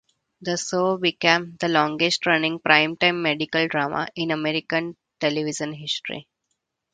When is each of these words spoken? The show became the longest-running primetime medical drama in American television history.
The 0.41 0.57
show 0.57 0.97
became 0.97 1.57
the 1.59 1.67
longest-running 1.67 2.61
primetime 2.67 3.21
medical 3.21 3.67
drama 3.67 4.07
in 4.15 4.31
American 4.31 4.97
television 5.19 5.73
history. 5.73 6.27